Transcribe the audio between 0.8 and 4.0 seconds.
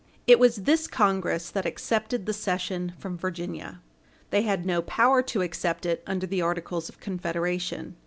Congress that accepted the cession from Virginia.